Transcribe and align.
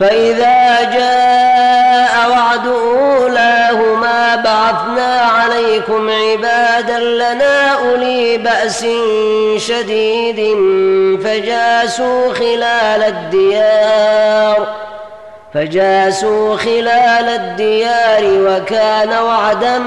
فإذا 0.00 0.82
جاء 0.82 2.30
وعد 2.30 2.66
أولاهما 2.66 4.36
بعثنا 4.36 5.20
عليكم 5.20 6.10
عبادا 6.10 6.98
لنا 6.98 7.72
أولي 7.78 8.38
بأس 8.38 8.86
شديد 9.56 10.56
فجاسوا 11.24 12.32
خلال 12.32 13.02
الديار 13.02 14.66
فجاسوا 15.54 16.56
خلال 16.56 17.28
الديار 17.28 18.22
وكان 18.24 19.22
وعدا 19.22 19.78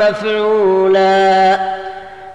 مفعولا 0.00 1.58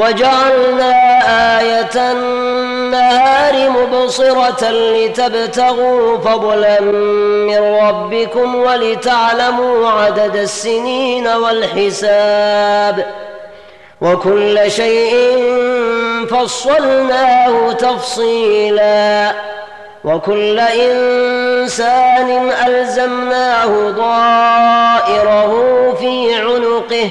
وجعلنا 0.00 0.92
آية 1.60 2.12
النهار 2.12 3.70
مبصرة 3.70 4.70
لتبتغوا 4.70 6.18
فضلا 6.18 6.80
من 6.80 7.58
ربكم 7.82 8.54
ولتعلموا 8.54 9.88
عدد 9.90 10.36
السنين 10.36 11.28
والحساب 11.28 13.06
وكل 14.00 14.70
شيء 14.70 15.38
فصلناه 16.30 17.72
تفصيلا 17.72 19.32
وكل 20.04 20.58
إنسان 20.60 22.50
ألزمناه 22.66 23.90
ضائره 23.90 25.52
في 26.00 26.34
عنقه 26.34 27.10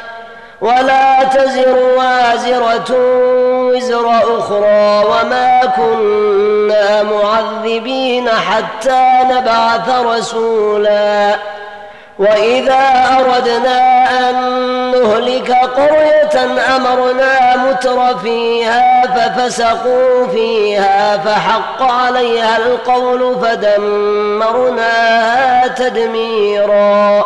ولا 0.61 1.23
تزر 1.23 1.77
وازرة 1.97 2.91
وزر 3.71 4.09
أخرى 4.37 5.03
وما 5.05 5.61
كنا 5.75 7.03
معذبين 7.03 8.29
حتى 8.29 9.19
نبعث 9.23 9.89
رسولا. 9.89 11.35
وإذا 12.19 12.83
أردنا 13.19 13.79
أن 14.29 14.35
نهلك 14.91 15.51
قرية 15.51 16.35
أمرنا 16.75 17.55
متر 17.55 18.17
فيها 18.17 19.01
ففسقوا 19.15 20.27
فيها 20.27 21.17
فحق 21.17 21.81
عليها 21.81 22.57
القول 22.57 23.35
فدمرناها 23.41 24.87
تدميرا. 25.67 27.25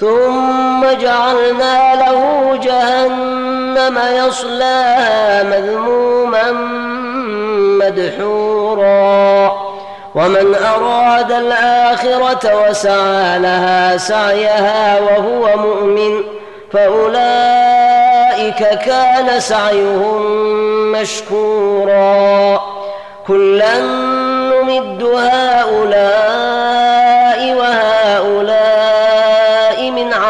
ثم 0.00 0.84
جعلنا 1.00 1.94
له 1.94 2.20
جهنم 2.62 3.98
يصلاها 4.26 5.42
مذموما 5.42 6.52
مدحورا. 7.80 9.52
ومن 10.14 10.54
أراد 10.54 11.32
الآخرة 11.32 12.68
وسعى 12.68 13.38
لها 13.38 13.96
سعيها 13.96 15.00
وهو 15.00 15.56
مؤمن 15.56 16.22
فأولئك 16.72 18.68
كان 18.78 19.40
سعيهم 19.40 20.22
مشكورا. 20.92 22.60
كلا 23.26 23.80
نمد 23.80 25.02
هؤلاء 25.02 26.36
وهؤلاء 27.58 28.95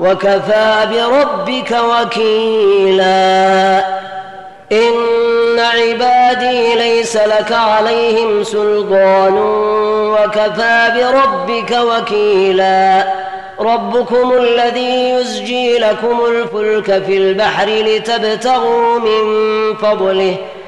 وكفى 0.00 0.88
بربك 0.92 1.76
وكيلا. 1.90 3.14
إن 4.72 5.60
عبادي 5.60 6.74
ليس 6.74 7.16
لك 7.16 7.52
عليهم 7.52 8.42
سلطان 8.42 9.38
وكفى 10.12 10.92
بربك 10.96 11.78
وكيلا. 11.80 13.04
ربكم 13.60 14.32
الذي 14.32 15.10
يزجي 15.10 15.78
لكم 15.78 16.24
الفلك 16.24 17.02
في 17.02 17.16
البحر 17.16 17.68
لتبتغوا 17.68 18.98
من 18.98 19.24
فضله. 19.76 20.36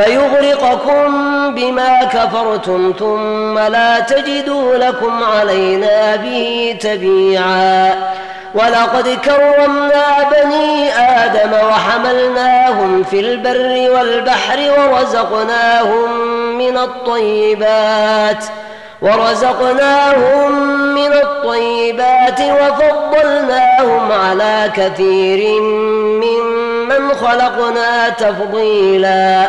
فيغرقكم 0.00 1.10
بما 1.54 2.04
كفرتم 2.04 2.94
ثم 2.98 3.58
لا 3.58 4.00
تجدوا 4.00 4.76
لكم 4.76 5.24
علينا 5.24 6.16
به 6.16 6.76
تبيعا. 6.80 7.94
ولقد 8.54 9.08
كرمنا 9.24 10.28
بني 10.32 10.94
آدم 10.94 11.52
وحملناهم 11.52 13.02
في 13.02 13.20
البر 13.20 13.90
والبحر 13.96 14.58
ورزقناهم 14.78 16.20
من 16.58 16.76
الطيبات 16.78 18.44
ورزقناهم 19.02 20.52
من 20.94 21.12
الطيبات 21.12 22.40
وفضلناهم 22.40 24.12
على 24.12 24.70
كثير 24.76 25.60
ممن 26.22 27.14
خلقنا 27.14 28.08
تفضيلا. 28.08 29.48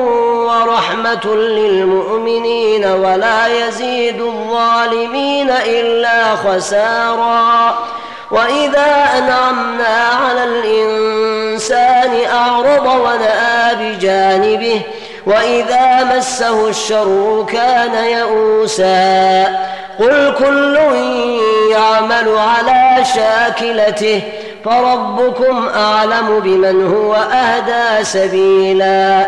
ورحمة 1.01 1.35
للمؤمنين 1.35 2.85
ولا 2.85 3.47
يزيد 3.47 4.21
الظالمين 4.21 5.49
إلا 5.49 6.35
خسارا 6.35 7.79
وإذا 8.31 9.09
أنعمنا 9.17 9.97
على 10.25 10.43
الإنسان 10.43 12.11
أعرض 12.33 12.85
ونأى 12.85 13.75
بجانبه 13.75 14.81
واذا 15.25 16.03
مسه 16.17 16.69
الشر 16.69 17.45
كان 17.53 17.93
يئوسا 18.05 19.43
قل 19.99 20.33
كل 20.39 20.77
يعمل 21.71 22.37
على 22.37 23.05
شاكلته 23.15 24.21
فربكم 24.65 25.67
اعلم 25.75 26.39
بمن 26.39 26.93
هو 26.93 27.13
اهدى 27.13 28.03
سبيلا 28.03 29.27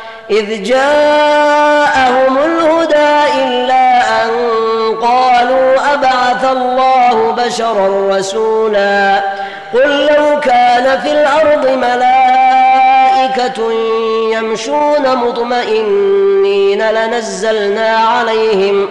إذ 0.29 0.63
جاءهم 0.63 2.37
الهدى 2.37 3.43
إلا 3.43 4.01
أن 4.23 4.29
قالوا 5.01 5.93
أبعث 5.93 6.51
الله 6.51 7.31
بشرا 7.31 8.17
رسولا 8.17 9.23
قل 9.73 10.05
لو 10.05 10.39
كان 10.39 10.99
في 10.99 11.11
الأرض 11.11 11.69
ملائكة 11.69 13.71
يمشون 14.33 15.17
مطمئنين 15.17 16.89
لنزلنا 16.91 17.97
عليهم 17.97 18.87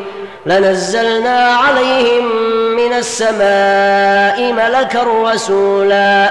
لنزلنا 0.46 1.48
عليهم 1.48 2.24
من 2.76 2.92
السماء 2.92 4.52
ملكا 4.52 5.06
رسولا. 5.24 6.30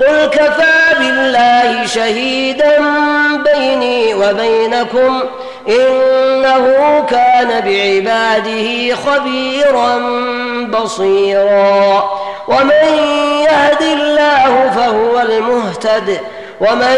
قل 0.00 0.26
كفى 0.26 0.98
بالله 0.98 1.86
شهيدا 1.86 2.78
بيني 3.54 4.14
وبينكم 4.14 5.22
إنه 5.68 7.04
كان 7.10 7.48
بعباده 7.48 8.94
خبيرا 8.94 9.98
بصيرا. 10.68 12.10
ومن 12.48 12.84
يهد 13.42 13.82
الله 13.82 14.70
فهو 14.76 15.20
المهتد 15.20 16.20
ومن 16.60 16.96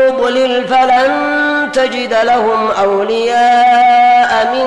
يضلل 0.00 0.68
فلن 0.68 1.12
تجد 1.72 2.16
لهم 2.22 2.70
أولياء 2.70 4.52
من 4.54 4.66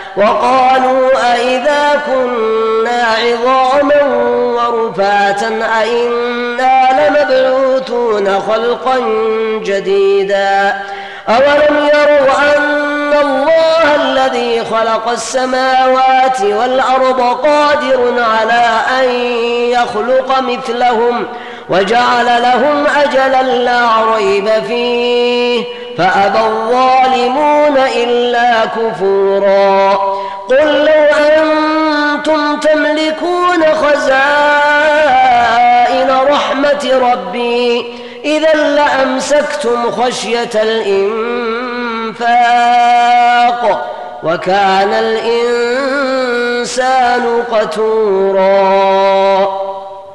وقالوا 0.17 1.33
أإذا 1.33 2.01
كنا 2.05 3.05
عظاما 3.23 4.03
ورفاتا 4.55 5.63
أئنا 5.81 6.87
لمبعوثون 6.99 8.39
خلقا 8.39 8.99
جديدا 9.63 10.73
أولم 11.29 11.89
يروا 11.93 12.57
أن 12.57 13.13
الله 13.21 13.95
الذي 13.95 14.65
خلق 14.65 15.09
السماوات 15.09 16.41
والأرض 16.41 17.21
قادر 17.21 18.13
على 18.23 18.65
أن 19.01 19.09
يخلق 19.71 20.39
مثلهم 20.39 21.27
وجعل 21.69 22.25
لهم 22.41 22.85
أجلا 23.03 23.43
لا 23.43 23.87
ريب 24.15 24.49
فيه 24.67 25.80
فأبى 26.01 26.39
الظالمون 26.39 27.77
إلا 27.77 28.65
كفورا. 28.65 29.93
قل 30.49 30.85
لو 30.85 31.05
أنتم 31.37 32.59
تملكون 32.59 33.61
خزائن 33.73 34.09
رحمة 36.29 37.11
ربي 37.11 37.85
إذا 38.25 38.53
لأمسكتم 38.53 39.91
خشية 39.91 40.49
الإنفاق 40.55 41.51
وكان 44.23 44.93
الإنسان 44.93 46.63
قتورا. 47.51 48.41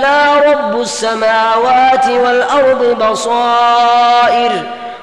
إلا 0.00 0.52
رب 0.52 0.80
السماوات 0.80 2.06
والأرض 2.08 2.96
بصائر 3.02 4.52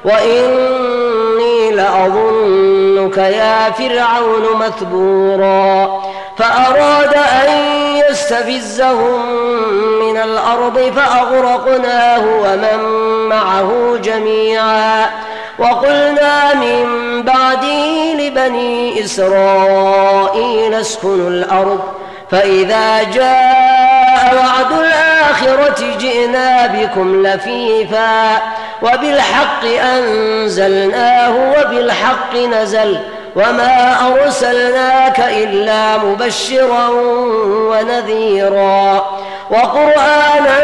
وإني 0.06 1.72
لأظنك 1.72 3.18
يا 3.18 3.72
فرعون 3.72 4.44
مثبورا. 4.60 6.02
فأراد 6.38 7.14
أن 7.14 7.50
يستفزهم 8.10 9.36
من 10.00 10.18
الأرض 10.18 10.80
فأغرقناه 10.96 12.26
ومن 12.26 12.80
معه 13.30 13.98
جميعا. 14.04 15.06
وقلنا 15.60 16.54
من 16.54 16.86
بعده 17.24 18.14
لبني 18.20 19.04
إسرائيل 19.06 20.74
اسكنوا 20.74 21.30
الأرض 21.30 21.80
فإذا 22.32 23.04
جاء 23.04 23.77
وعد 24.36 24.72
الآخرة 24.72 25.98
جئنا 26.00 26.68
بكم 26.68 27.28
لفيفا 27.28 28.42
وبالحق 28.82 29.66
أنزلناه 29.66 31.54
وبالحق 31.58 32.36
نزل 32.36 33.00
وما 33.36 33.96
أرسلناك 34.08 35.20
إلا 35.20 35.98
مبشرا 35.98 36.88
ونذيرا. 37.70 39.06
وقرآنا 39.50 40.60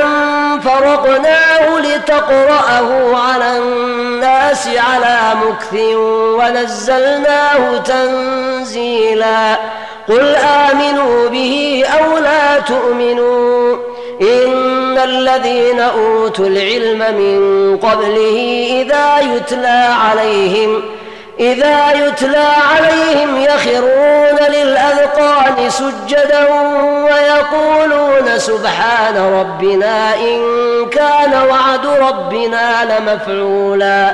فرقناه 0.64 1.80
لتقرأه 1.80 3.18
على 3.18 3.58
الناس 3.58 4.68
على 4.68 5.18
مكث 5.48 5.74
ونزلناه 6.40 7.78
تنزيلا. 7.78 9.58
قل 10.08 10.36
آمنوا 10.36 11.30
به 11.30 11.84
أو 12.00 12.18
لا 12.18 12.60
تؤمنوا 12.60 13.78
إن 14.22 14.98
الذين 14.98 15.80
أوتوا 15.80 16.46
العلم 16.48 17.00
من 17.00 17.78
قبله 17.78 18.68
إذا 18.82 19.36
يتلى 19.36 19.88
عليهم 20.04 20.82
إذا 21.40 21.92
يتلى 21.92 22.48
عليهم 22.74 23.42
يخرون 23.42 24.38
للأذقان 24.50 25.70
سجدا 25.70 26.48
ويقولون 27.04 28.38
سبحان 28.40 29.18
ربنا 29.40 30.16
إن 30.16 30.40
كان 30.90 31.34
وعد 31.50 31.86
ربنا 31.86 32.86
لمفعولا 33.00 34.14